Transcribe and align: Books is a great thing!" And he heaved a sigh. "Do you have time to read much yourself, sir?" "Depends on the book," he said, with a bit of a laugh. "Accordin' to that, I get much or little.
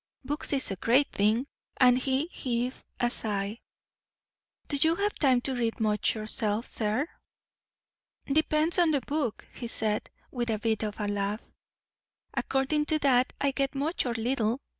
Books 0.25 0.51
is 0.51 0.71
a 0.71 0.77
great 0.77 1.11
thing!" 1.11 1.45
And 1.77 1.95
he 1.95 2.25
heaved 2.31 2.83
a 2.99 3.11
sigh. 3.11 3.59
"Do 4.67 4.77
you 4.77 4.95
have 4.95 5.13
time 5.19 5.41
to 5.41 5.53
read 5.53 5.79
much 5.79 6.15
yourself, 6.15 6.65
sir?" 6.65 7.07
"Depends 8.25 8.79
on 8.79 8.89
the 8.89 9.01
book," 9.01 9.45
he 9.53 9.67
said, 9.67 10.09
with 10.31 10.49
a 10.49 10.57
bit 10.57 10.81
of 10.81 10.99
a 10.99 11.07
laugh. 11.07 11.41
"Accordin' 12.33 12.87
to 12.87 12.97
that, 12.97 13.33
I 13.39 13.51
get 13.51 13.75
much 13.75 14.07
or 14.07 14.15
little. 14.15 14.59